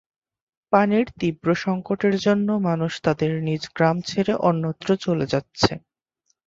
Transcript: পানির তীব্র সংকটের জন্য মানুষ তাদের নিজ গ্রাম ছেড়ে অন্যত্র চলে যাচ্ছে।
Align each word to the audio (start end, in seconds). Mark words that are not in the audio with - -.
পানির 0.73 1.07
তীব্র 1.19 1.47
সংকটের 1.63 2.15
জন্য 2.25 2.47
মানুষ 2.67 2.91
তাদের 3.05 3.31
নিজ 3.47 3.63
গ্রাম 3.75 3.97
ছেড়ে 4.01 4.33
অন্যত্র 4.47 4.89
চলে 5.05 5.25
যাচ্ছে। 5.33 5.71